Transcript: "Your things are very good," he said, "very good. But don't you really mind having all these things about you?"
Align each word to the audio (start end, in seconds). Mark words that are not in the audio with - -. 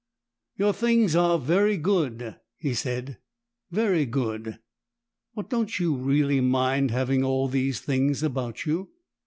"Your 0.57 0.73
things 0.73 1.15
are 1.15 1.37
very 1.37 1.77
good," 1.77 2.35
he 2.57 2.73
said, 2.73 3.19
"very 3.69 4.07
good. 4.07 4.57
But 5.35 5.51
don't 5.51 5.77
you 5.77 5.95
really 5.95 6.41
mind 6.41 6.89
having 6.89 7.23
all 7.23 7.47
these 7.47 7.79
things 7.81 8.23
about 8.23 8.65
you?" 8.65 8.89